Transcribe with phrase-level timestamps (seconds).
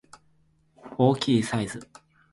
[0.97, 1.87] 大きいサイズ